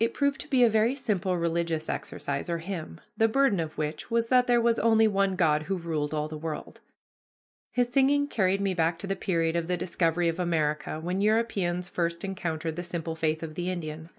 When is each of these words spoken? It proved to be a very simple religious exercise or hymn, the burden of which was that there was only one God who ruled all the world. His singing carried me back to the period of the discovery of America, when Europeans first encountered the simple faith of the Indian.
It 0.00 0.12
proved 0.12 0.40
to 0.40 0.48
be 0.48 0.64
a 0.64 0.68
very 0.68 0.96
simple 0.96 1.36
religious 1.36 1.88
exercise 1.88 2.50
or 2.50 2.58
hymn, 2.58 3.00
the 3.16 3.28
burden 3.28 3.60
of 3.60 3.78
which 3.78 4.10
was 4.10 4.26
that 4.26 4.48
there 4.48 4.60
was 4.60 4.80
only 4.80 5.06
one 5.06 5.36
God 5.36 5.62
who 5.62 5.76
ruled 5.78 6.12
all 6.12 6.26
the 6.26 6.36
world. 6.36 6.80
His 7.70 7.88
singing 7.88 8.26
carried 8.26 8.60
me 8.60 8.74
back 8.74 8.98
to 8.98 9.06
the 9.06 9.14
period 9.14 9.54
of 9.54 9.68
the 9.68 9.76
discovery 9.76 10.28
of 10.28 10.40
America, 10.40 10.98
when 10.98 11.20
Europeans 11.20 11.86
first 11.88 12.24
encountered 12.24 12.74
the 12.74 12.82
simple 12.82 13.14
faith 13.14 13.40
of 13.40 13.54
the 13.54 13.70
Indian. 13.70 14.10